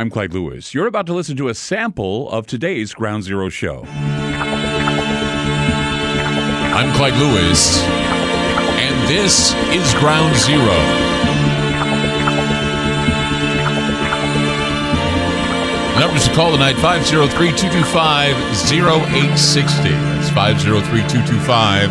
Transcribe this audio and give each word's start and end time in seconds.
I'm 0.00 0.08
Clyde 0.08 0.32
Lewis. 0.32 0.72
You're 0.72 0.86
about 0.86 1.04
to 1.08 1.12
listen 1.12 1.36
to 1.36 1.48
a 1.48 1.54
sample 1.54 2.30
of 2.30 2.46
today's 2.46 2.94
Ground 2.94 3.22
Zero 3.22 3.50
show. 3.50 3.84
I'm 6.72 6.96
Clyde 6.96 7.12
Lewis, 7.16 7.82
and 7.82 9.08
this 9.10 9.52
is 9.68 9.92
Ground 10.00 10.34
Zero. 10.38 10.74
Numbers 16.00 16.28
to 16.28 16.34
call 16.34 16.52
tonight 16.52 16.76
503 16.76 17.48
225 17.48 18.34
0860. 18.72 19.90
That's 19.90 20.30
503 20.30 21.00
225 21.10 21.90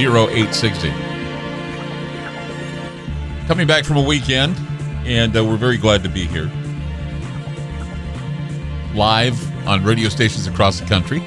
0860. 0.00 0.88
Coming 3.46 3.66
back 3.66 3.84
from 3.84 3.98
a 3.98 4.02
weekend, 4.02 4.56
and 5.04 5.36
uh, 5.36 5.44
we're 5.44 5.58
very 5.58 5.76
glad 5.76 6.02
to 6.04 6.08
be 6.08 6.24
here. 6.24 6.50
Live 8.94 9.66
on 9.66 9.84
radio 9.84 10.08
stations 10.08 10.46
across 10.46 10.80
the 10.80 10.86
country, 10.86 11.22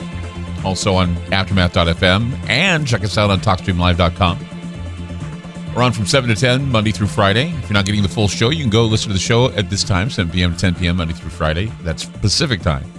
also 0.63 0.95
on 0.95 1.15
aftermath.fm, 1.31 2.49
and 2.49 2.87
check 2.87 3.03
us 3.03 3.17
out 3.17 3.29
on 3.29 3.39
talkstreamlive.com. 3.39 4.39
We're 5.75 5.83
on 5.83 5.91
from 5.91 6.07
7 6.07 6.29
to 6.29 6.35
10, 6.35 6.71
Monday 6.71 6.91
through 6.91 7.07
Friday. 7.07 7.49
If 7.49 7.63
you're 7.63 7.73
not 7.73 7.85
getting 7.85 8.01
the 8.01 8.09
full 8.09 8.27
show, 8.27 8.49
you 8.49 8.63
can 8.63 8.71
go 8.71 8.85
listen 8.85 9.09
to 9.09 9.13
the 9.13 9.19
show 9.19 9.51
at 9.51 9.69
this 9.69 9.83
time, 9.83 10.09
7 10.09 10.31
p.m. 10.31 10.53
to 10.53 10.57
10 10.57 10.75
p.m., 10.75 10.95
Monday 10.95 11.13
through 11.13 11.29
Friday. 11.29 11.67
That's 11.83 12.05
Pacific 12.05 12.61
time. 12.61 12.91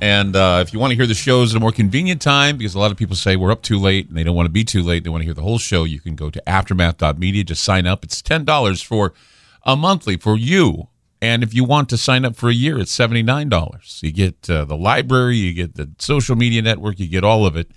And 0.00 0.34
uh, 0.34 0.58
if 0.66 0.72
you 0.72 0.80
want 0.80 0.90
to 0.90 0.96
hear 0.96 1.06
the 1.06 1.14
shows 1.14 1.54
at 1.54 1.56
a 1.56 1.60
more 1.60 1.72
convenient 1.72 2.20
time, 2.20 2.56
because 2.56 2.74
a 2.74 2.78
lot 2.78 2.90
of 2.90 2.96
people 2.96 3.16
say 3.16 3.36
we're 3.36 3.52
up 3.52 3.62
too 3.62 3.78
late 3.78 4.08
and 4.08 4.16
they 4.16 4.24
don't 4.24 4.34
want 4.34 4.46
to 4.46 4.52
be 4.52 4.64
too 4.64 4.82
late, 4.82 5.04
they 5.04 5.10
want 5.10 5.22
to 5.22 5.24
hear 5.24 5.34
the 5.34 5.42
whole 5.42 5.58
show, 5.58 5.84
you 5.84 6.00
can 6.00 6.16
go 6.16 6.30
to 6.30 6.42
aftermath.media. 6.48 7.44
Just 7.44 7.62
sign 7.62 7.86
up. 7.86 8.02
It's 8.02 8.20
$10 8.22 8.84
for 8.84 9.14
a 9.62 9.76
monthly 9.76 10.16
for 10.16 10.36
you. 10.36 10.88
And 11.20 11.42
if 11.42 11.54
you 11.54 11.64
want 11.64 11.88
to 11.90 11.96
sign 11.96 12.24
up 12.24 12.36
for 12.36 12.48
a 12.48 12.54
year, 12.54 12.78
it's 12.78 12.96
$79. 12.96 14.02
You 14.02 14.12
get 14.12 14.50
uh, 14.50 14.64
the 14.64 14.76
library, 14.76 15.36
you 15.36 15.54
get 15.54 15.74
the 15.74 15.90
social 15.98 16.36
media 16.36 16.62
network, 16.62 16.98
you 16.98 17.08
get 17.08 17.24
all 17.24 17.46
of 17.46 17.56
it. 17.56 17.70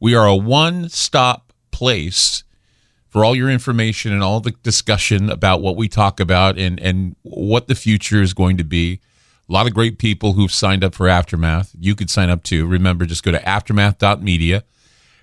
We 0.00 0.14
are 0.14 0.26
a 0.26 0.36
one 0.36 0.88
stop 0.88 1.52
place 1.70 2.44
for 3.08 3.24
all 3.24 3.34
your 3.34 3.50
information 3.50 4.12
and 4.12 4.22
all 4.22 4.40
the 4.40 4.52
discussion 4.62 5.30
about 5.30 5.60
what 5.60 5.76
we 5.76 5.88
talk 5.88 6.20
about 6.20 6.58
and, 6.58 6.80
and 6.80 7.16
what 7.22 7.68
the 7.68 7.74
future 7.74 8.20
is 8.22 8.34
going 8.34 8.56
to 8.56 8.64
be. 8.64 9.00
A 9.48 9.52
lot 9.52 9.66
of 9.66 9.74
great 9.74 9.98
people 9.98 10.32
who've 10.32 10.50
signed 10.50 10.82
up 10.82 10.94
for 10.94 11.06
Aftermath. 11.06 11.72
You 11.78 11.94
could 11.94 12.10
sign 12.10 12.30
up 12.30 12.42
too. 12.42 12.66
Remember, 12.66 13.06
just 13.06 13.22
go 13.22 13.30
to 13.30 13.48
aftermath.media. 13.48 14.64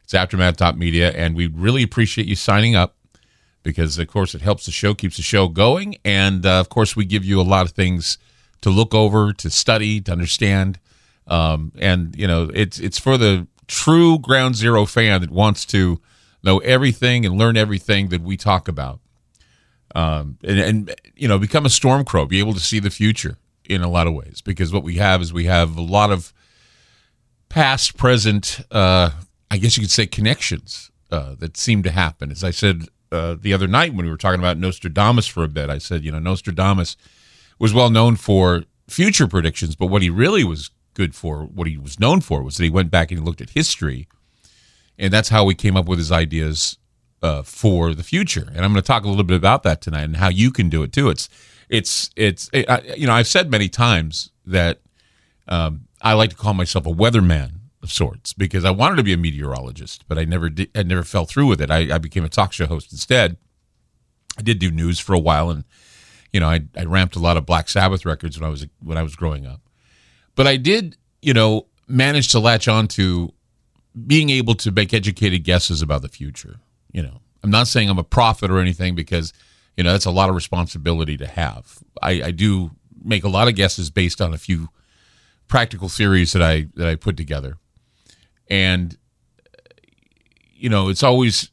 It's 0.03 0.13
aftermath.media, 0.13 1.11
and 1.11 1.35
we 1.35 1.47
really 1.47 1.83
appreciate 1.83 2.27
you 2.27 2.35
signing 2.35 2.75
up 2.75 2.95
because, 3.63 3.97
of 3.97 4.07
course, 4.07 4.33
it 4.35 4.41
helps 4.41 4.65
the 4.65 4.71
show, 4.71 4.93
keeps 4.93 5.17
the 5.17 5.23
show 5.23 5.47
going. 5.47 5.95
And, 6.03 6.45
uh, 6.45 6.59
of 6.59 6.69
course, 6.69 6.95
we 6.95 7.05
give 7.05 7.23
you 7.23 7.39
a 7.39 7.43
lot 7.43 7.65
of 7.65 7.71
things 7.71 8.17
to 8.61 8.69
look 8.69 8.93
over, 8.93 9.33
to 9.33 9.49
study, 9.49 10.01
to 10.01 10.11
understand. 10.11 10.79
Um, 11.27 11.71
and, 11.77 12.15
you 12.15 12.27
know, 12.27 12.49
it's, 12.53 12.79
it's 12.79 12.99
for 12.99 13.17
the 13.17 13.47
true 13.67 14.19
Ground 14.19 14.55
Zero 14.55 14.85
fan 14.85 15.21
that 15.21 15.31
wants 15.31 15.65
to 15.67 16.01
know 16.43 16.59
everything 16.59 17.25
and 17.25 17.37
learn 17.37 17.57
everything 17.57 18.09
that 18.09 18.21
we 18.21 18.37
talk 18.37 18.67
about. 18.67 18.99
Um, 19.93 20.37
and, 20.43 20.59
and, 20.59 20.95
you 21.15 21.27
know, 21.27 21.37
become 21.37 21.65
a 21.65 21.69
storm 21.69 22.05
crow, 22.05 22.25
be 22.25 22.39
able 22.39 22.53
to 22.53 22.59
see 22.59 22.79
the 22.79 22.89
future 22.89 23.37
in 23.65 23.81
a 23.81 23.89
lot 23.89 24.07
of 24.07 24.13
ways. 24.13 24.41
Because 24.41 24.73
what 24.73 24.83
we 24.83 24.95
have 24.95 25.21
is 25.21 25.31
we 25.31 25.45
have 25.45 25.77
a 25.77 25.81
lot 25.81 26.11
of 26.11 26.33
past, 27.49 27.97
present, 27.97 28.61
uh, 28.71 29.11
I 29.49 29.57
guess 29.57 29.77
you 29.77 29.83
could 29.83 29.91
say 29.91 30.07
connections 30.07 30.91
uh, 31.11 31.35
that 31.39 31.57
seem 31.57 31.83
to 31.83 31.91
happen. 31.91 32.31
As 32.31 32.43
I 32.43 32.51
said 32.51 32.87
uh, 33.11 33.35
the 33.39 33.53
other 33.53 33.67
night 33.67 33.93
when 33.93 34.05
we 34.05 34.11
were 34.11 34.17
talking 34.17 34.39
about 34.39 34.57
Nostradamus 34.57 35.27
for 35.27 35.43
a 35.43 35.47
bit, 35.47 35.69
I 35.69 35.77
said, 35.77 36.03
you 36.03 36.11
know, 36.11 36.19
Nostradamus 36.19 36.95
was 37.59 37.73
well 37.73 37.89
known 37.89 38.15
for 38.15 38.63
future 38.87 39.27
predictions, 39.27 39.75
but 39.75 39.87
what 39.87 40.01
he 40.01 40.09
really 40.09 40.43
was 40.43 40.71
good 40.93 41.15
for, 41.15 41.43
what 41.43 41.67
he 41.67 41.77
was 41.77 41.99
known 41.99 42.21
for, 42.21 42.43
was 42.43 42.57
that 42.57 42.63
he 42.63 42.69
went 42.69 42.91
back 42.91 43.11
and 43.11 43.19
he 43.19 43.25
looked 43.25 43.41
at 43.41 43.51
history 43.51 44.07
and 45.01 45.11
that's 45.11 45.29
how 45.29 45.43
we 45.43 45.55
came 45.55 45.75
up 45.75 45.87
with 45.87 45.97
his 45.97 46.11
ideas 46.11 46.77
uh, 47.23 47.41
for 47.41 47.93
the 47.95 48.03
future. 48.03 48.47
And 48.47 48.63
I'm 48.63 48.71
going 48.71 48.75
to 48.75 48.87
talk 48.87 49.03
a 49.03 49.07
little 49.07 49.23
bit 49.23 49.35
about 49.35 49.63
that 49.63 49.81
tonight 49.81 50.03
and 50.03 50.17
how 50.17 50.29
you 50.29 50.51
can 50.51 50.69
do 50.69 50.83
it 50.83 50.93
too. 50.93 51.09
It's 51.09 51.27
it's 51.69 52.11
it's 52.15 52.49
it, 52.53 52.69
I, 52.69 52.81
you 52.95 53.07
know 53.07 53.13
I've 53.13 53.27
said 53.27 53.49
many 53.49 53.67
times 53.67 54.29
that 54.45 54.79
um, 55.47 55.87
I 56.01 56.13
like 56.13 56.29
to 56.29 56.35
call 56.35 56.53
myself 56.53 56.85
a 56.85 56.91
weatherman 56.91 57.53
of 57.83 57.91
sorts 57.91 58.33
because 58.33 58.65
I 58.65 58.71
wanted 58.71 58.97
to 58.97 59.03
be 59.03 59.13
a 59.13 59.17
meteorologist, 59.17 60.05
but 60.07 60.17
I 60.17 60.25
never 60.25 60.49
did. 60.49 60.69
I 60.75 60.83
never 60.83 61.03
fell 61.03 61.25
through 61.25 61.47
with 61.47 61.61
it. 61.61 61.71
I, 61.71 61.95
I 61.95 61.97
became 61.97 62.23
a 62.23 62.29
talk 62.29 62.53
show 62.53 62.67
host 62.67 62.91
instead. 62.91 63.37
I 64.37 64.41
did 64.41 64.59
do 64.59 64.71
news 64.71 64.99
for 64.99 65.13
a 65.13 65.19
while, 65.19 65.49
and 65.49 65.63
you 66.31 66.39
know 66.39 66.47
I, 66.47 66.61
I 66.77 66.85
ramped 66.85 67.15
a 67.15 67.19
lot 67.19 67.37
of 67.37 67.45
Black 67.45 67.69
Sabbath 67.69 68.05
records 68.05 68.39
when 68.39 68.47
I 68.47 68.51
was 68.51 68.65
when 68.83 68.97
I 68.97 69.03
was 69.03 69.15
growing 69.15 69.45
up. 69.45 69.61
But 70.35 70.47
I 70.47 70.57
did 70.57 70.97
you 71.21 71.33
know 71.33 71.67
manage 71.87 72.31
to 72.31 72.39
latch 72.39 72.67
on 72.67 72.87
to 72.87 73.33
being 74.07 74.29
able 74.29 74.55
to 74.55 74.71
make 74.71 74.93
educated 74.93 75.43
guesses 75.43 75.81
about 75.81 76.01
the 76.01 76.07
future. 76.07 76.59
You 76.91 77.03
know, 77.03 77.21
I'm 77.43 77.51
not 77.51 77.67
saying 77.67 77.89
I'm 77.89 77.99
a 77.99 78.03
prophet 78.03 78.49
or 78.49 78.59
anything 78.59 78.95
because, 78.95 79.33
you 79.75 79.83
know, 79.83 79.91
that's 79.91 80.05
a 80.05 80.11
lot 80.11 80.29
of 80.29 80.35
responsibility 80.35 81.17
to 81.17 81.27
have. 81.27 81.79
I, 82.01 82.23
I 82.23 82.31
do 82.31 82.71
make 83.03 83.23
a 83.23 83.29
lot 83.29 83.47
of 83.47 83.55
guesses 83.55 83.89
based 83.89 84.21
on 84.21 84.33
a 84.33 84.37
few 84.37 84.69
practical 85.47 85.89
theories 85.89 86.33
that 86.33 86.41
I 86.41 86.67
that 86.75 86.87
I 86.87 86.95
put 86.95 87.17
together, 87.17 87.57
and 88.51 88.97
you 90.53 90.69
know, 90.69 90.89
it's 90.89 91.01
always 91.01 91.49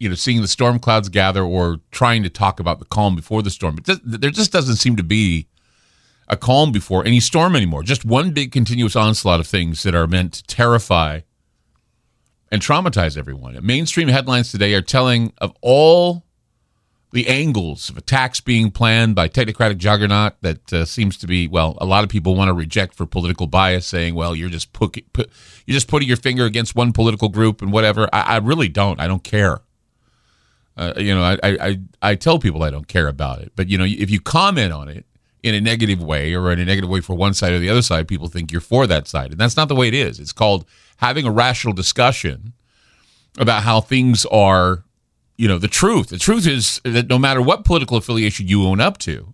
you 0.00 0.08
know 0.08 0.14
seeing 0.16 0.40
the 0.40 0.48
storm 0.48 0.80
clouds 0.80 1.08
gather 1.08 1.44
or 1.44 1.78
trying 1.92 2.24
to 2.24 2.30
talk 2.30 2.58
about 2.58 2.80
the 2.80 2.86
calm 2.86 3.14
before 3.14 3.42
the 3.42 3.50
storm. 3.50 3.76
But 3.76 4.00
there 4.02 4.30
just 4.30 4.50
doesn't 4.50 4.76
seem 4.76 4.96
to 4.96 5.04
be 5.04 5.46
a 6.26 6.36
calm 6.36 6.72
before 6.72 7.04
any 7.06 7.20
storm 7.20 7.54
anymore. 7.54 7.82
Just 7.82 8.04
one 8.04 8.32
big 8.32 8.50
continuous 8.50 8.96
onslaught 8.96 9.40
of 9.40 9.46
things 9.46 9.82
that 9.84 9.94
are 9.94 10.06
meant 10.06 10.32
to 10.34 10.42
terrify 10.44 11.20
and 12.50 12.62
traumatize 12.62 13.16
everyone. 13.16 13.58
Mainstream 13.64 14.08
headlines 14.08 14.50
today 14.50 14.74
are 14.74 14.82
telling 14.82 15.32
of 15.38 15.54
all 15.60 16.24
the 17.12 17.26
angles 17.26 17.88
of 17.88 17.96
attacks 17.96 18.40
being 18.40 18.70
planned 18.70 19.14
by 19.14 19.28
technocratic 19.28 19.78
juggernaut 19.78 20.34
that 20.42 20.72
uh, 20.72 20.84
seems 20.84 21.16
to 21.16 21.26
be 21.26 21.48
well 21.48 21.76
a 21.80 21.86
lot 21.86 22.04
of 22.04 22.10
people 22.10 22.34
want 22.34 22.48
to 22.48 22.52
reject 22.52 22.94
for 22.94 23.06
political 23.06 23.46
bias 23.46 23.86
saying 23.86 24.14
well 24.14 24.34
you're 24.34 24.50
just 24.50 24.68
you're 24.78 25.74
just 25.74 25.88
putting 25.88 26.08
your 26.08 26.16
finger 26.16 26.44
against 26.44 26.74
one 26.74 26.92
political 26.92 27.28
group 27.28 27.62
and 27.62 27.72
whatever. 27.72 28.08
I, 28.12 28.20
I 28.20 28.36
really 28.38 28.68
don't. 28.68 29.00
I 29.00 29.06
don't 29.06 29.24
care. 29.24 29.60
Uh, 30.76 30.92
you 30.96 31.12
know 31.12 31.24
I, 31.24 31.38
I 31.42 31.80
i 32.00 32.14
tell 32.14 32.38
people 32.38 32.62
i 32.62 32.70
don't 32.70 32.86
care 32.86 33.08
about 33.08 33.40
it. 33.40 33.52
But 33.56 33.68
you 33.68 33.78
know 33.78 33.84
if 33.84 34.10
you 34.10 34.20
comment 34.20 34.72
on 34.72 34.88
it 34.88 35.04
in 35.42 35.54
a 35.54 35.60
negative 35.60 36.02
way 36.02 36.34
or 36.34 36.52
in 36.52 36.58
a 36.58 36.64
negative 36.64 36.90
way 36.90 37.00
for 37.00 37.14
one 37.14 37.34
side 37.34 37.52
or 37.52 37.58
the 37.58 37.68
other 37.68 37.82
side 37.82 38.08
people 38.08 38.28
think 38.28 38.52
you're 38.52 38.60
for 38.60 38.86
that 38.86 39.08
side. 39.08 39.30
And 39.30 39.40
that's 39.40 39.56
not 39.56 39.68
the 39.68 39.74
way 39.74 39.88
it 39.88 39.94
is. 39.94 40.20
It's 40.20 40.32
called 40.32 40.64
having 40.98 41.26
a 41.26 41.30
rational 41.30 41.74
discussion 41.74 42.52
about 43.38 43.62
how 43.62 43.80
things 43.80 44.26
are, 44.26 44.84
you 45.38 45.46
know, 45.46 45.58
the 45.58 45.68
truth. 45.68 46.08
The 46.08 46.18
truth 46.18 46.46
is 46.46 46.80
that 46.84 47.08
no 47.08 47.18
matter 47.18 47.40
what 47.40 47.64
political 47.64 47.96
affiliation 47.96 48.48
you 48.48 48.66
own 48.66 48.80
up 48.80 48.98
to, 48.98 49.32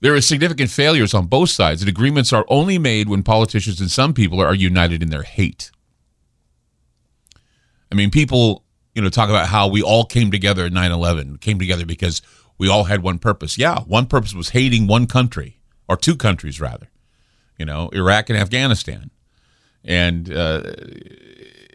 there 0.00 0.14
are 0.14 0.20
significant 0.20 0.70
failures 0.70 1.14
on 1.14 1.26
both 1.26 1.48
sides, 1.50 1.80
and 1.80 1.88
agreements 1.88 2.32
are 2.32 2.44
only 2.48 2.76
made 2.78 3.08
when 3.08 3.22
politicians 3.22 3.80
and 3.80 3.90
some 3.90 4.12
people 4.12 4.40
are 4.40 4.54
united 4.54 5.02
in 5.02 5.10
their 5.10 5.22
hate. 5.22 5.70
I 7.90 7.94
mean, 7.94 8.10
people, 8.10 8.64
you 8.94 9.00
know, 9.00 9.08
talk 9.08 9.30
about 9.30 9.48
how 9.48 9.68
we 9.68 9.80
all 9.80 10.04
came 10.04 10.30
together 10.30 10.66
at 10.66 10.72
9 10.72 10.92
11, 10.92 11.38
came 11.38 11.58
together 11.58 11.86
because 11.86 12.20
we 12.58 12.68
all 12.68 12.84
had 12.84 13.02
one 13.02 13.18
purpose. 13.18 13.56
Yeah, 13.56 13.80
one 13.80 14.06
purpose 14.06 14.34
was 14.34 14.50
hating 14.50 14.86
one 14.88 15.06
country, 15.06 15.60
or 15.88 15.96
two 15.96 16.16
countries 16.16 16.60
rather, 16.60 16.90
you 17.56 17.64
know, 17.64 17.88
Iraq 17.92 18.28
and 18.28 18.38
Afghanistan 18.38 19.10
and 19.84 20.32
uh, 20.32 20.62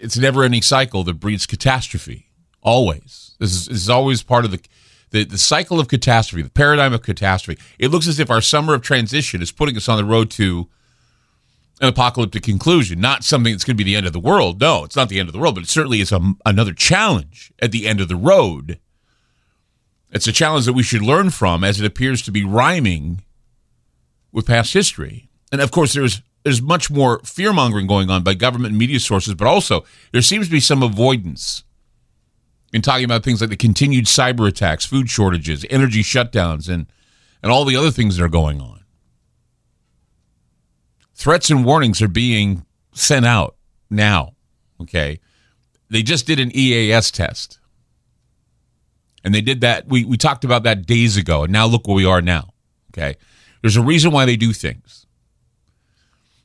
it's 0.03 0.15
a 0.15 0.21
never-ending 0.21 0.61
cycle 0.61 1.03
that 1.05 1.15
breeds 1.15 1.45
catastrophe. 1.45 2.29
Always, 2.61 3.35
this 3.39 3.53
is, 3.53 3.67
this 3.67 3.77
is 3.77 3.89
always 3.89 4.23
part 4.23 4.45
of 4.45 4.51
the, 4.51 4.61
the 5.09 5.23
the 5.25 5.37
cycle 5.37 5.79
of 5.79 5.87
catastrophe, 5.87 6.43
the 6.43 6.49
paradigm 6.49 6.93
of 6.93 7.01
catastrophe. 7.01 7.61
It 7.79 7.89
looks 7.91 8.07
as 8.07 8.19
if 8.19 8.29
our 8.29 8.41
summer 8.41 8.73
of 8.73 8.81
transition 8.81 9.41
is 9.41 9.51
putting 9.51 9.77
us 9.77 9.89
on 9.89 9.97
the 9.97 10.05
road 10.05 10.29
to 10.31 10.69
an 11.81 11.89
apocalyptic 11.89 12.43
conclusion, 12.43 13.01
not 13.01 13.23
something 13.23 13.51
that's 13.51 13.63
going 13.63 13.75
to 13.75 13.83
be 13.83 13.91
the 13.91 13.97
end 13.97 14.05
of 14.05 14.13
the 14.13 14.19
world. 14.19 14.61
No, 14.61 14.83
it's 14.83 14.95
not 14.95 15.09
the 15.09 15.19
end 15.19 15.27
of 15.27 15.33
the 15.33 15.39
world, 15.39 15.55
but 15.55 15.63
it 15.63 15.69
certainly 15.69 15.99
is 15.99 16.11
a, 16.11 16.33
another 16.45 16.73
challenge 16.73 17.51
at 17.59 17.71
the 17.71 17.87
end 17.87 17.99
of 17.99 18.07
the 18.07 18.15
road. 18.15 18.79
It's 20.11 20.27
a 20.27 20.31
challenge 20.31 20.65
that 20.65 20.73
we 20.73 20.83
should 20.83 21.01
learn 21.01 21.31
from, 21.31 21.63
as 21.63 21.81
it 21.81 21.85
appears 21.85 22.21
to 22.21 22.31
be 22.31 22.45
rhyming 22.45 23.23
with 24.31 24.45
past 24.47 24.73
history. 24.73 25.29
And 25.51 25.59
of 25.59 25.71
course, 25.71 25.93
there's 25.93 26.21
there's 26.43 26.61
much 26.61 26.91
more 26.91 27.19
fear 27.19 27.53
mongering 27.53 27.87
going 27.87 28.09
on 28.09 28.23
by 28.23 28.33
government 28.33 28.71
and 28.71 28.79
media 28.79 28.99
sources, 28.99 29.33
but 29.33 29.47
also 29.47 29.85
there 30.11 30.21
seems 30.21 30.47
to 30.47 30.51
be 30.51 30.59
some 30.59 30.83
avoidance 30.83 31.63
in 32.73 32.81
talking 32.81 33.05
about 33.05 33.23
things 33.23 33.39
like 33.39 33.49
the 33.49 33.57
continued 33.57 34.05
cyber 34.05 34.47
attacks, 34.47 34.85
food 34.85 35.09
shortages, 35.09 35.65
energy 35.69 36.03
shutdowns, 36.03 36.67
and 36.67 36.87
and 37.41 37.51
all 37.51 37.65
the 37.65 37.75
other 37.75 37.91
things 37.91 38.17
that 38.17 38.23
are 38.23 38.29
going 38.29 38.61
on. 38.61 38.83
Threats 41.13 41.49
and 41.49 41.65
warnings 41.65 42.01
are 42.01 42.07
being 42.07 42.65
sent 42.93 43.25
out 43.25 43.55
now. 43.89 44.33
Okay. 44.81 45.19
They 45.89 46.03
just 46.03 46.25
did 46.25 46.39
an 46.39 46.51
EAS 46.55 47.11
test. 47.11 47.59
And 49.23 49.33
they 49.33 49.41
did 49.41 49.61
that. 49.61 49.87
We, 49.87 50.05
we 50.05 50.17
talked 50.17 50.43
about 50.43 50.63
that 50.63 50.85
days 50.85 51.17
ago. 51.17 51.43
And 51.43 51.53
now 51.53 51.65
look 51.65 51.87
where 51.87 51.95
we 51.95 52.05
are 52.05 52.21
now. 52.21 52.53
Okay. 52.91 53.15
There's 53.61 53.77
a 53.77 53.81
reason 53.81 54.11
why 54.11 54.25
they 54.25 54.35
do 54.35 54.53
things. 54.53 55.05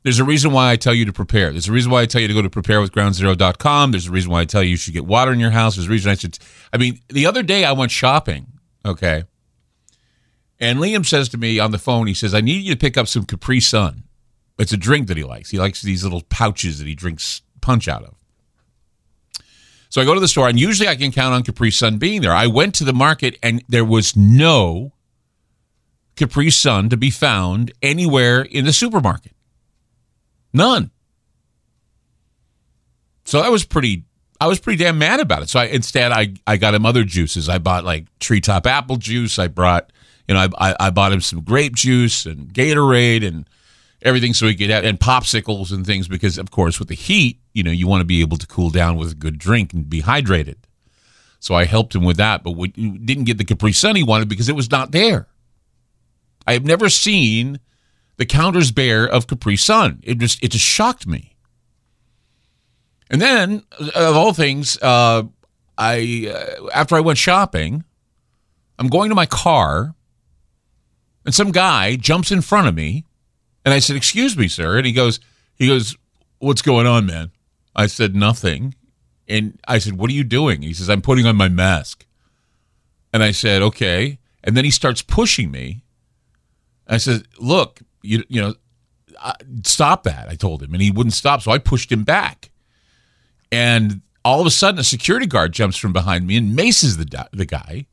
There's 0.08 0.20
a 0.20 0.24
reason 0.24 0.52
why 0.52 0.70
I 0.70 0.76
tell 0.76 0.94
you 0.94 1.04
to 1.04 1.12
prepare. 1.12 1.50
There's 1.50 1.68
a 1.68 1.72
reason 1.72 1.92
why 1.92 2.00
I 2.00 2.06
tell 2.06 2.22
you 2.22 2.28
to 2.28 2.32
go 2.32 2.40
to 2.40 2.48
preparewithgroundzero.com. 2.48 3.90
There's 3.90 4.06
a 4.06 4.10
reason 4.10 4.30
why 4.30 4.40
I 4.40 4.46
tell 4.46 4.62
you 4.62 4.70
you 4.70 4.76
should 4.78 4.94
get 4.94 5.04
water 5.04 5.34
in 5.34 5.38
your 5.38 5.50
house. 5.50 5.76
There's 5.76 5.86
a 5.86 5.90
reason 5.90 6.10
I 6.10 6.14
should. 6.14 6.38
I 6.72 6.78
mean, 6.78 7.00
the 7.10 7.26
other 7.26 7.42
day 7.42 7.66
I 7.66 7.72
went 7.72 7.90
shopping. 7.90 8.46
Okay. 8.86 9.24
And 10.58 10.78
Liam 10.78 11.04
says 11.04 11.28
to 11.28 11.36
me 11.36 11.58
on 11.58 11.72
the 11.72 11.78
phone, 11.78 12.06
he 12.06 12.14
says, 12.14 12.32
I 12.32 12.40
need 12.40 12.64
you 12.64 12.72
to 12.72 12.78
pick 12.78 12.96
up 12.96 13.06
some 13.06 13.26
Capri 13.26 13.60
Sun. 13.60 14.04
It's 14.58 14.72
a 14.72 14.78
drink 14.78 15.08
that 15.08 15.18
he 15.18 15.24
likes. 15.24 15.50
He 15.50 15.58
likes 15.58 15.82
these 15.82 16.02
little 16.04 16.22
pouches 16.22 16.78
that 16.78 16.86
he 16.86 16.94
drinks 16.94 17.42
punch 17.60 17.86
out 17.86 18.02
of. 18.02 18.14
So 19.90 20.00
I 20.00 20.06
go 20.06 20.14
to 20.14 20.20
the 20.20 20.26
store, 20.26 20.48
and 20.48 20.58
usually 20.58 20.88
I 20.88 20.96
can 20.96 21.12
count 21.12 21.34
on 21.34 21.42
Capri 21.42 21.70
Sun 21.70 21.98
being 21.98 22.22
there. 22.22 22.32
I 22.32 22.46
went 22.46 22.74
to 22.76 22.84
the 22.84 22.94
market, 22.94 23.36
and 23.42 23.62
there 23.68 23.84
was 23.84 24.16
no 24.16 24.94
Capri 26.16 26.48
Sun 26.48 26.88
to 26.88 26.96
be 26.96 27.10
found 27.10 27.72
anywhere 27.82 28.40
in 28.40 28.64
the 28.64 28.72
supermarket. 28.72 29.32
None. 30.52 30.90
So 33.24 33.40
I 33.40 33.50
was 33.50 33.64
pretty 33.64 34.04
I 34.40 34.46
was 34.46 34.60
pretty 34.60 34.82
damn 34.82 34.98
mad 34.98 35.20
about 35.20 35.42
it. 35.42 35.48
So 35.48 35.60
I 35.60 35.64
instead 35.64 36.12
I 36.12 36.34
I 36.46 36.56
got 36.56 36.74
him 36.74 36.86
other 36.86 37.04
juices. 37.04 37.48
I 37.48 37.58
bought 37.58 37.84
like 37.84 38.06
treetop 38.18 38.66
apple 38.66 38.96
juice. 38.96 39.38
I 39.38 39.48
brought 39.48 39.92
you 40.26 40.34
know 40.34 40.40
I 40.40 40.70
I, 40.70 40.76
I 40.80 40.90
bought 40.90 41.12
him 41.12 41.20
some 41.20 41.42
grape 41.42 41.74
juice 41.74 42.26
and 42.26 42.52
Gatorade 42.52 43.26
and 43.26 43.48
everything 44.00 44.32
so 44.32 44.46
he 44.46 44.54
could 44.54 44.70
have 44.70 44.84
and 44.84 44.98
popsicles 44.98 45.72
and 45.72 45.84
things 45.84 46.08
because 46.08 46.38
of 46.38 46.50
course 46.50 46.78
with 46.78 46.88
the 46.88 46.94
heat 46.94 47.40
you 47.52 47.62
know 47.62 47.70
you 47.72 47.88
want 47.88 48.00
to 48.00 48.06
be 48.06 48.20
able 48.20 48.36
to 48.38 48.46
cool 48.46 48.70
down 48.70 48.96
with 48.96 49.12
a 49.12 49.16
good 49.16 49.38
drink 49.38 49.72
and 49.72 49.90
be 49.90 50.02
hydrated. 50.02 50.56
So 51.40 51.54
I 51.54 51.64
helped 51.64 51.94
him 51.94 52.02
with 52.04 52.16
that, 52.16 52.42
but 52.42 52.52
we 52.52 52.68
didn't 52.68 53.24
get 53.24 53.38
the 53.38 53.44
Capri 53.44 53.72
Sun 53.72 53.94
he 53.96 54.02
wanted 54.02 54.28
because 54.28 54.48
it 54.48 54.56
was 54.56 54.70
not 54.70 54.90
there. 54.90 55.28
I 56.46 56.54
have 56.54 56.64
never 56.64 56.88
seen 56.88 57.60
the 58.18 58.26
counters 58.26 58.70
bear 58.70 59.08
of 59.08 59.26
Capri 59.26 59.56
Sun. 59.56 60.00
It 60.02 60.18
just 60.18 60.42
it 60.44 60.50
just 60.50 60.64
shocked 60.64 61.06
me. 61.06 61.36
And 63.10 63.22
then, 63.22 63.62
of 63.94 64.16
all 64.16 64.34
things, 64.34 64.76
uh, 64.82 65.22
I 65.78 66.30
uh, 66.32 66.68
after 66.74 66.96
I 66.96 67.00
went 67.00 67.16
shopping, 67.16 67.84
I'm 68.78 68.88
going 68.88 69.08
to 69.08 69.14
my 69.14 69.24
car, 69.24 69.94
and 71.24 71.34
some 71.34 71.52
guy 71.52 71.96
jumps 71.96 72.30
in 72.30 72.42
front 72.42 72.68
of 72.68 72.74
me, 72.74 73.04
and 73.64 73.72
I 73.72 73.78
said, 73.78 73.96
"Excuse 73.96 74.36
me, 74.36 74.48
sir," 74.48 74.76
and 74.76 74.86
he 74.86 74.92
goes, 74.92 75.20
"He 75.54 75.68
goes, 75.68 75.96
what's 76.38 76.62
going 76.62 76.86
on, 76.86 77.06
man?" 77.06 77.30
I 77.74 77.86
said, 77.86 78.14
"Nothing," 78.14 78.74
and 79.28 79.58
I 79.66 79.78
said, 79.78 79.96
"What 79.96 80.10
are 80.10 80.14
you 80.14 80.24
doing?" 80.24 80.62
He 80.62 80.74
says, 80.74 80.90
"I'm 80.90 81.02
putting 81.02 81.24
on 81.24 81.36
my 81.36 81.48
mask," 81.48 82.04
and 83.12 83.22
I 83.22 83.30
said, 83.30 83.62
"Okay," 83.62 84.18
and 84.42 84.56
then 84.56 84.64
he 84.64 84.70
starts 84.72 85.02
pushing 85.02 85.50
me. 85.50 85.84
I 86.86 86.96
said, 86.96 87.22
"Look, 87.38 87.80
you 88.02 88.24
you 88.28 88.40
know, 88.40 88.54
stop 89.64 90.04
that." 90.04 90.28
I 90.28 90.34
told 90.34 90.62
him, 90.62 90.72
and 90.72 90.82
he 90.82 90.90
wouldn't 90.90 91.14
stop, 91.14 91.42
so 91.42 91.50
I 91.50 91.58
pushed 91.58 91.90
him 91.90 92.04
back. 92.04 92.50
And 93.50 94.02
all 94.24 94.40
of 94.40 94.46
a 94.46 94.50
sudden 94.50 94.78
a 94.78 94.84
security 94.84 95.26
guard 95.26 95.52
jumps 95.52 95.76
from 95.76 95.92
behind 95.92 96.26
me 96.26 96.36
and 96.36 96.54
maces 96.54 96.96
the 96.96 97.28
the 97.32 97.46
guy. 97.46 97.86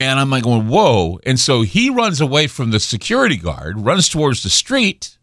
And 0.00 0.18
i'm 0.18 0.30
like 0.30 0.44
going 0.44 0.68
whoa. 0.68 1.20
And 1.24 1.38
so 1.38 1.62
he 1.62 1.90
runs 1.90 2.20
away 2.20 2.46
from 2.46 2.70
the 2.70 2.80
security 2.80 3.36
guard 3.36 3.78
runs 3.78 4.08
towards 4.08 4.42
the 4.42 4.50
street 4.50 5.18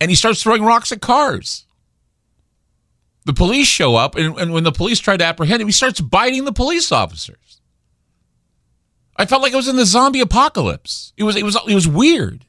and 0.00 0.10
he 0.10 0.14
starts 0.14 0.42
throwing 0.42 0.62
rocks 0.62 0.92
at 0.92 1.00
cars. 1.00 1.64
The 3.24 3.32
police 3.32 3.66
show 3.66 3.96
up 3.96 4.14
and, 4.14 4.38
and 4.38 4.52
when 4.52 4.62
the 4.62 4.72
police 4.72 5.00
try 5.00 5.16
to 5.16 5.24
apprehend 5.24 5.60
him 5.60 5.68
he 5.68 5.72
starts 5.72 6.00
biting 6.00 6.44
the 6.44 6.52
police 6.52 6.92
officers 6.92 7.60
i 9.18 9.26
felt 9.26 9.42
like 9.42 9.52
i 9.52 9.56
was 9.56 9.68
in 9.68 9.76
the 9.76 9.86
zombie 9.86 10.20
apocalypse 10.20 11.12
it 11.16 11.24
was 11.24 11.36
it 11.36 11.44
was 11.44 11.56
it 11.68 11.74
was 11.74 11.88
weird 11.88 12.44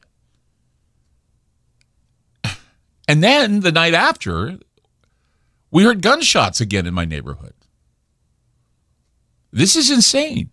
and 3.07 3.23
then 3.23 3.61
the 3.61 3.71
night 3.71 3.93
after, 3.93 4.57
we 5.71 5.83
heard 5.83 6.01
gunshots 6.01 6.61
again 6.61 6.85
in 6.85 6.93
my 6.93 7.05
neighborhood. 7.05 7.53
This 9.51 9.75
is 9.75 9.89
insane. 9.89 10.49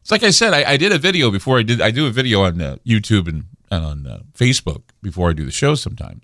It's 0.00 0.10
like 0.10 0.22
I 0.22 0.30
said, 0.30 0.54
I, 0.54 0.72
I 0.72 0.76
did 0.76 0.92
a 0.92 0.98
video 0.98 1.30
before 1.30 1.58
I 1.58 1.62
did. 1.62 1.80
I 1.80 1.90
do 1.90 2.06
a 2.06 2.10
video 2.10 2.42
on 2.42 2.60
uh, 2.60 2.76
YouTube 2.86 3.28
and, 3.28 3.44
and 3.70 3.84
on 3.84 4.06
uh, 4.06 4.20
Facebook 4.34 4.82
before 5.02 5.30
I 5.30 5.32
do 5.32 5.44
the 5.44 5.50
show 5.50 5.74
sometimes. 5.74 6.22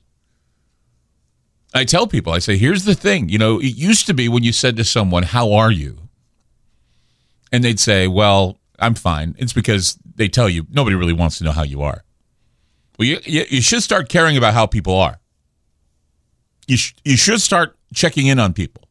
I 1.75 1.85
tell 1.85 2.07
people, 2.07 2.33
I 2.33 2.39
say, 2.39 2.59
here's 2.59 2.85
the 2.85 2.95
thing. 2.95 3.29
You 3.29 3.39
know, 3.39 3.59
it 3.59 3.75
used 3.75 4.07
to 4.07 4.15
be 4.15 4.29
when 4.29 4.43
you 4.43 4.53
said 4.53 4.77
to 4.77 4.85
someone, 4.85 5.23
How 5.23 5.53
are 5.53 5.71
you? 5.71 6.02
And 7.53 7.63
they'd 7.63 7.79
say, 7.79 8.09
Well, 8.09 8.59
I'm 8.79 8.95
fine. 8.95 9.37
It's 9.39 9.53
because 9.53 9.99
they 10.17 10.29
tell 10.29 10.49
you 10.49 10.67
nobody 10.71 10.97
really 10.97 11.13
wants 11.13 11.39
to 11.39 11.45
know 11.45 11.53
how 11.53 11.63
you 11.63 11.83
are. 11.83 12.03
Well, 12.99 13.09
you, 13.09 13.19
you, 13.25 13.63
should 13.63 13.83
start 13.83 14.09
caring 14.09 14.37
about 14.37 14.55
how 14.55 14.67
people 14.67 14.95
are. 14.97 15.19
You, 16.67 16.77
sh- 16.77 16.95
you 17.05 17.17
should 17.17 17.41
start 17.41 17.77
checking 17.95 18.27
in 18.27 18.39
on 18.39 18.53
people, 18.53 18.89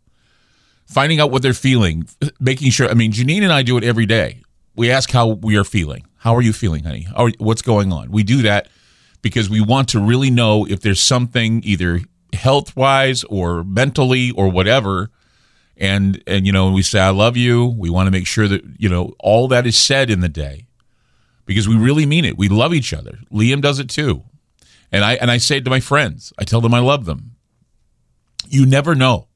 finding 0.85 1.19
out 1.19 1.31
what 1.31 1.41
they're 1.41 1.53
feeling, 1.53 2.05
making 2.39 2.71
sure. 2.71 2.89
I 2.89 2.93
mean, 2.93 3.11
Janine 3.11 3.43
and 3.43 3.53
I 3.53 3.61
do 3.63 3.77
it 3.77 3.83
every 3.83 4.05
day. 4.05 4.41
We 4.75 4.91
ask 4.91 5.11
how 5.11 5.27
we 5.27 5.55
are 5.55 5.63
feeling. 5.63 6.05
How 6.17 6.35
are 6.35 6.41
you 6.41 6.53
feeling, 6.53 6.83
honey? 6.83 7.07
Are, 7.15 7.31
what's 7.37 7.61
going 7.61 7.93
on? 7.93 8.11
We 8.11 8.23
do 8.23 8.41
that 8.41 8.69
because 9.21 9.49
we 9.49 9.61
want 9.61 9.89
to 9.89 9.99
really 9.99 10.31
know 10.31 10.65
if 10.65 10.81
there's 10.81 11.01
something 11.01 11.61
either 11.63 12.01
health 12.33 12.75
wise 12.75 13.23
or 13.25 13.63
mentally 13.63 14.31
or 14.31 14.49
whatever. 14.49 15.09
And, 15.77 16.21
and, 16.27 16.45
you 16.45 16.51
know, 16.51 16.71
we 16.71 16.83
say, 16.83 16.99
I 16.99 17.09
love 17.09 17.37
you. 17.37 17.65
We 17.65 17.89
want 17.89 18.07
to 18.07 18.11
make 18.11 18.27
sure 18.27 18.47
that, 18.47 18.61
you 18.77 18.87
know, 18.87 19.13
all 19.19 19.47
that 19.47 19.65
is 19.65 19.77
said 19.77 20.09
in 20.09 20.19
the 20.19 20.29
day 20.29 20.67
because 21.45 21.67
we 21.67 21.75
really 21.75 22.05
mean 22.05 22.25
it. 22.25 22.37
We 22.37 22.49
love 22.49 22.73
each 22.73 22.93
other. 22.93 23.19
Liam 23.31 23.61
does 23.61 23.79
it 23.79 23.89
too. 23.89 24.23
And 24.91 25.03
I 25.03 25.13
and 25.15 25.31
I 25.31 25.37
say 25.37 25.57
it 25.57 25.65
to 25.65 25.69
my 25.69 25.79
friends. 25.79 26.33
I 26.37 26.43
tell 26.43 26.61
them 26.61 26.73
I 26.73 26.79
love 26.79 27.05
them. 27.05 27.35
You 28.47 28.65
never 28.65 28.95
know. 28.95 29.27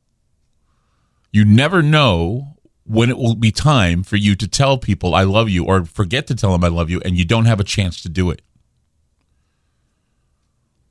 You 1.32 1.46
never 1.46 1.82
know 1.82 2.56
when 2.86 3.10
it 3.10 3.18
will 3.18 3.36
be 3.36 3.52
time 3.52 4.04
for 4.04 4.16
you 4.16 4.36
to 4.36 4.48
tell 4.48 4.78
people 4.78 5.16
I 5.16 5.24
love 5.24 5.50
you 5.50 5.66
or 5.66 5.86
forget 5.86 6.28
to 6.28 6.36
tell 6.36 6.52
them 6.52 6.64
I 6.64 6.68
love 6.68 6.90
you 6.90 7.02
and 7.04 7.18
you 7.18 7.26
don't 7.26 7.46
have 7.46 7.60
a 7.60 7.64
chance 7.64 8.02
to 8.04 8.10
do 8.10 8.30
it. 8.30 8.42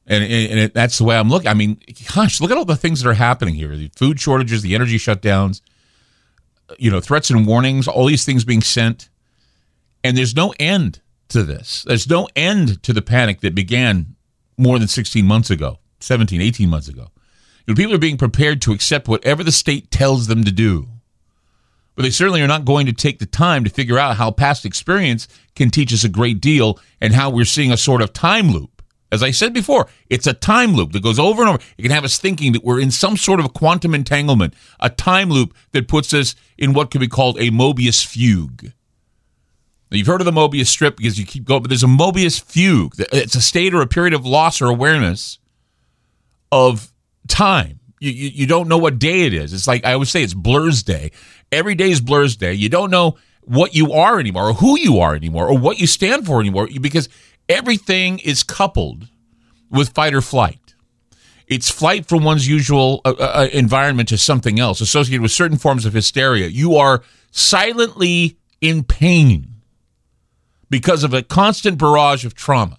And, 0.07 0.23
and 0.23 0.61
it, 0.61 0.75
that's 0.75 0.99
the 0.99 1.05
way 1.05 1.17
I'm 1.17 1.31
looking. 1.31 1.49
I 1.49 1.55
mean, 1.55 1.81
gosh, 2.15 2.41
look 2.41 2.51
at 2.51 2.59
all 2.59 2.67
the 2.67 2.77
things 2.77 3.01
that 3.01 3.09
are 3.09 3.15
happening 3.15 3.55
here: 3.55 3.75
the 3.77 3.91
food 3.97 4.21
shortages, 4.21 4.63
the 4.63 4.75
energy 4.75 4.99
shutdowns, 4.99 5.63
uh, 6.69 6.75
you 6.79 6.91
know, 6.91 7.01
threats 7.01 7.31
and 7.31 7.47
warnings, 7.47 7.89
all 7.89 8.07
these 8.07 8.25
things 8.25 8.45
being 8.45 8.61
sent, 8.61 9.09
and 10.03 10.17
there's 10.17 10.37
no 10.37 10.53
end 10.61 11.01
to 11.29 11.43
this. 11.43 11.85
There's 11.87 12.09
no 12.09 12.29
end 12.37 12.83
to 12.83 12.93
the 12.93 13.03
panic 13.03 13.41
that 13.41 13.55
began 13.55 14.15
more 14.57 14.79
than 14.79 14.89
16 14.89 15.25
months 15.25 15.51
ago, 15.51 15.79
17, 16.01 16.41
18 16.41 16.69
months 16.69 16.89
ago. 16.89 17.09
You 17.67 17.73
know, 17.73 17.77
people 17.77 17.95
are 17.95 17.99
being 17.99 18.19
prepared 18.19 18.61
to 18.63 18.73
accept 18.73 19.09
whatever 19.09 19.43
the 19.43 19.53
state 19.53 19.91
tells 19.91 20.27
them 20.27 20.45
to 20.45 20.53
do. 20.53 20.89
But 21.95 22.03
they 22.03 22.11
certainly 22.11 22.43
are 22.43 22.49
not 22.49 22.65
going 22.65 22.87
to 22.87 22.93
take 22.93 23.21
the 23.21 23.27
time 23.27 23.65
to 23.65 23.71
figure 23.71 23.99
out 23.99 24.17
how 24.17 24.31
past 24.31 24.65
experience 24.65 25.29
can 25.55 25.71
teach 25.71 25.93
us 25.93 26.05
a 26.05 26.09
great 26.09 26.41
deal 26.41 26.79
and 27.01 27.15
how 27.15 27.31
we're 27.31 27.45
seeing 27.45 27.73
a 27.73 27.77
sort 27.77 28.03
of 28.03 28.13
time 28.13 28.51
loop. 28.51 28.74
As 29.13 29.23
I 29.23 29.31
said 29.31 29.53
before, 29.53 29.87
it's 30.11 30.27
a 30.27 30.33
time 30.33 30.75
loop 30.75 30.93
that 30.93 31.03
goes 31.03 31.19
over 31.19 31.43
and 31.43 31.51
over. 31.51 31.63
It 31.79 31.83
can 31.83 31.93
have 31.93 32.05
us 32.05 32.19
thinking 32.19 32.53
that 32.53 32.65
we're 32.65 32.81
in 32.81 32.91
some 32.91 33.17
sort 33.17 33.39
of 33.39 33.53
quantum 33.55 33.95
entanglement, 33.95 34.55
a 34.81 34.91
time 34.91 35.31
loop 35.31 35.55
that 35.73 35.87
puts 35.87 36.13
us 36.13 36.35
in 36.59 36.73
what 36.73 36.91
could 36.91 37.01
be 37.01 37.09
called 37.09 37.39
a 37.39 37.51
Mobius 37.51 38.05
fugue. 38.05 38.73
Now, 39.91 39.99
you've 39.99 40.09
heard 40.09 40.21
of 40.21 40.25
the 40.25 40.33
Mobius 40.33 40.67
strip 40.67 40.97
because 40.97 41.19
you 41.19 41.27
keep 41.27 41.45
going, 41.45 41.63
but 41.63 41.69
there's 41.69 41.85
a 41.85 41.87
Mobius 41.87 42.43
fugue. 42.43 42.95
It's 43.13 43.37
a 43.37 43.41
state 43.41 43.75
or 43.75 43.83
a 43.83 43.87
period 43.87 44.15
of 44.15 44.27
loss 44.27 44.61
or 44.61 44.67
awareness 44.67 45.39
of 46.51 46.91
time. 47.29 47.79
You, 48.01 48.11
you, 48.11 48.29
you 48.31 48.47
don't 48.47 48.69
know 48.69 48.79
what 48.79 48.99
day 48.99 49.23
it 49.23 49.35
is. 49.35 49.53
It's 49.53 49.69
like 49.69 49.85
I 49.85 49.93
always 49.93 50.11
say, 50.11 50.25
it's 50.25 50.35
Blur's 50.35 50.83
Day. 50.83 51.13
Every 51.53 51.77
day 51.77 51.91
is 51.91 52.01
Blur's 52.01 52.37
Day. 52.37 52.55
You 52.55 52.69
don't 52.69 52.91
know 52.91 53.17
what 53.43 53.75
you 53.75 53.93
are 53.93 54.19
anymore, 54.19 54.49
or 54.49 54.55
who 54.55 54.79
you 54.79 54.99
are 54.99 55.15
anymore, 55.15 55.49
or 55.49 55.57
what 55.57 55.79
you 55.79 55.87
stand 55.87 56.27
for 56.27 56.41
anymore, 56.41 56.67
because 56.81 57.09
everything 57.49 58.19
is 58.21 58.43
coupled 58.43 59.09
with 59.71 59.91
fight 59.91 60.15
or 60.15 60.21
flight. 60.21 60.75
It's 61.47 61.71
flight 61.71 62.07
from 62.07 62.25
one's 62.25 62.49
usual 62.49 63.03
uh, 63.05 63.15
uh, 63.19 63.23
uh 63.23 63.49
environment 63.53 64.09
to 64.11 64.19
something 64.19 64.59
else, 64.59 64.81
associated 64.81 65.21
with 65.21 65.33
certain 65.33 65.59
forms 65.59 65.85
of 65.85 65.93
hysteria. 65.93 66.47
You 66.47 66.77
are 66.77 67.03
silently 67.31 68.39
in 68.61 68.83
pain 68.83 69.57
because 70.71 71.05
of 71.05 71.13
a 71.13 71.23
constant 71.23 71.79
barrage 71.79 72.25
of 72.25 72.35
trauma. 72.35 72.79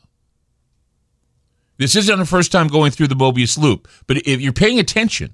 This 1.77 1.95
isn't 1.95 2.19
the 2.19 2.25
first 2.25 2.51
time 2.51 2.67
going 2.67 2.91
through 2.91 3.07
the 3.07 3.15
Mobius 3.15 3.57
loop, 3.57 3.87
but 4.07 4.17
if 4.17 4.41
you're 4.41 4.53
paying 4.53 4.79
attention, 4.79 5.33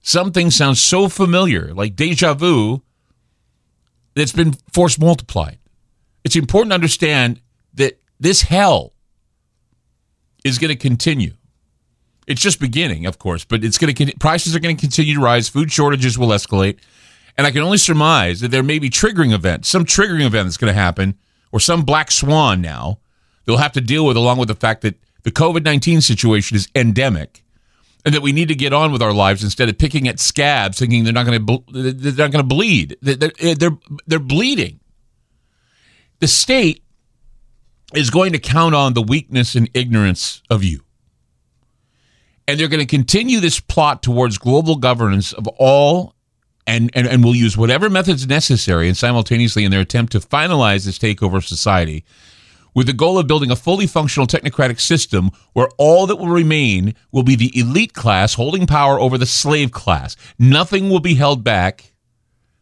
something 0.00 0.50
sounds 0.50 0.80
so 0.80 1.08
familiar, 1.08 1.74
like 1.74 1.94
deja 1.94 2.34
vu, 2.34 2.82
that's 4.14 4.32
been 4.32 4.54
force 4.72 4.98
multiplied. 4.98 5.58
It's 6.26 6.34
important 6.34 6.72
to 6.72 6.74
understand 6.74 7.40
that 7.74 8.00
this 8.18 8.42
hell 8.42 8.94
is 10.44 10.58
going 10.58 10.70
to 10.70 10.76
continue. 10.76 11.34
It's 12.26 12.40
just 12.40 12.58
beginning, 12.58 13.06
of 13.06 13.20
course, 13.20 13.44
but 13.44 13.62
it's 13.62 13.78
going 13.78 13.94
to 13.94 14.16
prices 14.18 14.56
are 14.56 14.58
going 14.58 14.76
to 14.76 14.80
continue 14.80 15.14
to 15.14 15.20
rise, 15.20 15.48
food 15.48 15.70
shortages 15.70 16.18
will 16.18 16.30
escalate, 16.30 16.80
And 17.38 17.46
I 17.46 17.52
can 17.52 17.62
only 17.62 17.78
surmise 17.78 18.40
that 18.40 18.50
there 18.50 18.64
may 18.64 18.80
be 18.80 18.90
triggering 18.90 19.32
events, 19.32 19.68
some 19.68 19.84
triggering 19.84 20.26
event 20.26 20.48
that's 20.48 20.56
going 20.56 20.74
to 20.74 20.80
happen, 20.80 21.16
or 21.52 21.60
some 21.60 21.84
black 21.84 22.10
swan 22.10 22.60
now 22.60 22.98
they'll 23.44 23.58
have 23.58 23.74
to 23.74 23.80
deal 23.80 24.04
with, 24.04 24.16
along 24.16 24.38
with 24.38 24.48
the 24.48 24.56
fact 24.56 24.80
that 24.80 24.96
the 25.22 25.30
COVID 25.30 25.62
19 25.62 26.00
situation 26.00 26.56
is 26.56 26.66
endemic 26.74 27.44
and 28.04 28.12
that 28.12 28.20
we 28.20 28.32
need 28.32 28.48
to 28.48 28.56
get 28.56 28.72
on 28.72 28.90
with 28.90 29.00
our 29.00 29.12
lives 29.12 29.44
instead 29.44 29.68
of 29.68 29.78
picking 29.78 30.08
at 30.08 30.18
scabs, 30.18 30.80
thinking 30.80 31.04
they're 31.04 31.12
not 31.12 31.24
going 31.24 31.46
to 31.46 31.62
they're 31.70 32.26
not 32.26 32.32
going 32.32 32.42
to 32.42 32.54
bleed. 32.54 32.96
They're, 33.00 33.30
eh, 33.38 33.54
they're 33.56 33.78
they're 34.08 34.18
bleeding. 34.18 34.80
The 36.20 36.28
state 36.28 36.82
is 37.94 38.10
going 38.10 38.32
to 38.32 38.38
count 38.38 38.74
on 38.74 38.94
the 38.94 39.02
weakness 39.02 39.54
and 39.54 39.70
ignorance 39.74 40.42
of 40.50 40.64
you. 40.64 40.80
And 42.48 42.58
they're 42.58 42.68
going 42.68 42.80
to 42.80 42.86
continue 42.86 43.40
this 43.40 43.60
plot 43.60 44.02
towards 44.02 44.38
global 44.38 44.76
governance 44.76 45.32
of 45.32 45.46
all 45.58 46.14
and, 46.66 46.90
and, 46.94 47.06
and 47.06 47.22
will 47.22 47.34
use 47.34 47.56
whatever 47.56 47.90
methods 47.90 48.26
necessary 48.26 48.88
and 48.88 48.96
simultaneously 48.96 49.64
in 49.64 49.70
their 49.70 49.80
attempt 49.80 50.12
to 50.12 50.20
finalize 50.20 50.84
this 50.84 50.98
takeover 50.98 51.36
of 51.36 51.46
society 51.46 52.04
with 52.74 52.86
the 52.86 52.92
goal 52.92 53.18
of 53.18 53.26
building 53.26 53.50
a 53.50 53.56
fully 53.56 53.86
functional 53.86 54.26
technocratic 54.26 54.78
system 54.78 55.30
where 55.54 55.68
all 55.78 56.06
that 56.06 56.16
will 56.16 56.28
remain 56.28 56.94
will 57.10 57.22
be 57.22 57.34
the 57.34 57.58
elite 57.58 57.94
class 57.94 58.34
holding 58.34 58.66
power 58.66 59.00
over 59.00 59.16
the 59.16 59.26
slave 59.26 59.72
class. 59.72 60.14
Nothing 60.38 60.90
will 60.90 61.00
be 61.00 61.14
held 61.14 61.42
back 61.42 61.92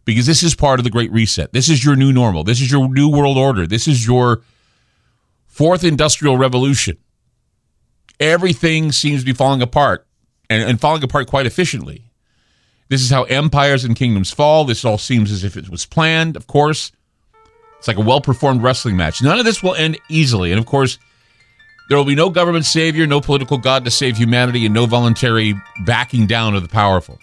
because 0.04 0.26
this 0.26 0.42
is 0.42 0.54
part 0.54 0.80
of 0.80 0.84
the 0.84 0.90
Great 0.90 1.12
Reset. 1.12 1.52
This 1.52 1.68
is 1.68 1.84
your 1.84 1.96
new 1.96 2.12
normal. 2.12 2.44
This 2.44 2.60
is 2.60 2.70
your 2.70 2.88
new 2.88 3.08
world 3.08 3.36
order. 3.36 3.66
This 3.66 3.88
is 3.88 4.06
your 4.06 4.42
fourth 5.46 5.84
industrial 5.84 6.36
revolution. 6.36 6.98
Everything 8.20 8.92
seems 8.92 9.20
to 9.22 9.26
be 9.26 9.32
falling 9.32 9.62
apart 9.62 10.06
and, 10.50 10.68
and 10.68 10.80
falling 10.80 11.02
apart 11.02 11.26
quite 11.26 11.46
efficiently. 11.46 12.04
This 12.88 13.02
is 13.02 13.10
how 13.10 13.24
empires 13.24 13.84
and 13.84 13.96
kingdoms 13.96 14.30
fall. 14.30 14.64
This 14.64 14.84
all 14.84 14.98
seems 14.98 15.32
as 15.32 15.42
if 15.42 15.56
it 15.56 15.68
was 15.68 15.86
planned, 15.86 16.36
of 16.36 16.46
course. 16.46 16.92
It's 17.78 17.88
like 17.88 17.96
a 17.96 18.02
well 18.02 18.20
performed 18.20 18.62
wrestling 18.62 18.96
match. 18.96 19.22
None 19.22 19.38
of 19.38 19.44
this 19.44 19.62
will 19.62 19.74
end 19.74 19.98
easily. 20.08 20.52
And 20.52 20.58
of 20.58 20.66
course, 20.66 20.98
there 21.88 21.98
will 21.98 22.04
be 22.04 22.14
no 22.14 22.30
government 22.30 22.64
savior, 22.64 23.06
no 23.06 23.20
political 23.20 23.58
god 23.58 23.84
to 23.84 23.90
save 23.90 24.16
humanity, 24.16 24.64
and 24.64 24.74
no 24.74 24.86
voluntary 24.86 25.54
backing 25.84 26.26
down 26.26 26.54
of 26.54 26.62
the 26.62 26.68
powerful. 26.68 27.18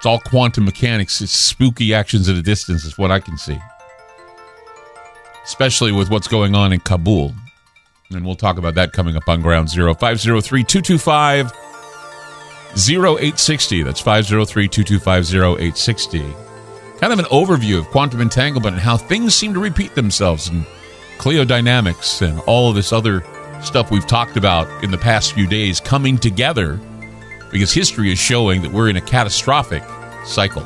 It's 0.00 0.06
all 0.06 0.18
quantum 0.18 0.64
mechanics. 0.64 1.20
It's 1.20 1.30
spooky 1.30 1.92
actions 1.92 2.26
at 2.30 2.34
a 2.34 2.40
distance, 2.40 2.86
is 2.86 2.96
what 2.96 3.10
I 3.10 3.20
can 3.20 3.36
see. 3.36 3.58
Especially 5.44 5.92
with 5.92 6.08
what's 6.08 6.26
going 6.26 6.54
on 6.54 6.72
in 6.72 6.80
Kabul. 6.80 7.34
And 8.10 8.24
we'll 8.24 8.34
talk 8.34 8.56
about 8.56 8.76
that 8.76 8.94
coming 8.94 9.14
up 9.14 9.28
on 9.28 9.42
Ground 9.42 9.68
Zero. 9.68 9.92
503 9.92 10.64
225 10.64 11.52
0860. 12.72 13.82
That's 13.82 14.00
503 14.00 14.68
225 14.68 15.34
0860. 15.34 16.20
Kind 16.98 17.12
of 17.12 17.18
an 17.18 17.26
overview 17.26 17.78
of 17.78 17.86
quantum 17.88 18.22
entanglement 18.22 18.76
and 18.76 18.82
how 18.82 18.96
things 18.96 19.34
seem 19.34 19.52
to 19.52 19.60
repeat 19.60 19.94
themselves 19.94 20.48
and 20.48 20.64
Cliodynamics 21.18 22.26
and 22.26 22.40
all 22.46 22.70
of 22.70 22.74
this 22.74 22.90
other 22.90 23.22
stuff 23.62 23.90
we've 23.90 24.06
talked 24.06 24.38
about 24.38 24.82
in 24.82 24.90
the 24.90 24.96
past 24.96 25.34
few 25.34 25.46
days 25.46 25.78
coming 25.78 26.16
together 26.16 26.80
because 27.50 27.72
history 27.72 28.12
is 28.12 28.18
showing 28.18 28.62
that 28.62 28.72
we're 28.72 28.88
in 28.88 28.96
a 28.96 29.00
catastrophic 29.00 29.82
cycle. 30.24 30.62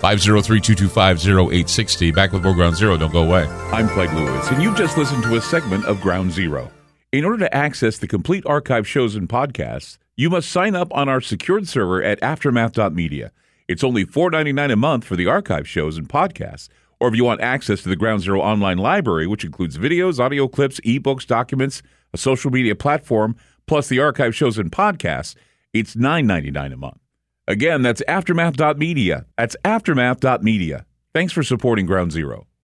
503 0.00 0.60
225 0.60 1.26
0860. 1.26 2.10
Back 2.10 2.32
with 2.32 2.42
more 2.42 2.52
Ground 2.54 2.76
Zero. 2.76 2.96
Don't 2.96 3.12
go 3.12 3.22
away. 3.22 3.44
I'm 3.72 3.88
Clyde 3.88 4.12
Lewis, 4.14 4.50
and 4.50 4.62
you've 4.62 4.76
just 4.76 4.98
listened 4.98 5.22
to 5.22 5.36
a 5.36 5.40
segment 5.40 5.86
of 5.86 6.00
Ground 6.00 6.32
Zero. 6.32 6.70
In 7.10 7.24
order 7.24 7.38
to 7.38 7.54
access 7.54 7.96
the 7.96 8.08
complete 8.08 8.44
archive 8.44 8.86
shows 8.86 9.14
and 9.14 9.28
podcasts, 9.28 9.98
you 10.16 10.28
must 10.28 10.50
sign 10.50 10.74
up 10.74 10.92
on 10.92 11.08
our 11.08 11.20
secured 11.20 11.68
server 11.68 12.02
at 12.02 12.20
aftermath.media. 12.20 13.32
It's 13.66 13.82
only 13.82 14.04
$4.99 14.04 14.72
a 14.72 14.76
month 14.76 15.04
for 15.04 15.16
the 15.16 15.26
archive 15.26 15.66
shows 15.66 15.96
and 15.96 16.08
podcasts. 16.08 16.68
Or 17.00 17.08
if 17.08 17.16
you 17.16 17.24
want 17.24 17.40
access 17.40 17.82
to 17.82 17.88
the 17.88 17.96
Ground 17.96 18.20
Zero 18.20 18.40
online 18.40 18.78
library, 18.78 19.26
which 19.26 19.44
includes 19.44 19.78
videos, 19.78 20.20
audio 20.20 20.48
clips, 20.48 20.80
ebooks, 20.80 21.26
documents, 21.26 21.82
a 22.12 22.18
social 22.18 22.50
media 22.50 22.74
platform, 22.74 23.36
plus 23.66 23.88
the 23.88 24.00
archive 24.00 24.34
shows 24.34 24.58
and 24.58 24.70
podcasts, 24.70 25.34
it's 25.74 25.94
$9.99 25.94 26.72
a 26.72 26.76
month. 26.76 27.00
Again, 27.46 27.82
that's 27.82 28.02
aftermath.media. 28.08 29.26
That's 29.36 29.56
aftermath.media. 29.64 30.86
Thanks 31.12 31.32
for 31.32 31.42
supporting 31.42 31.84
Ground 31.84 32.12
Zero. 32.12 32.46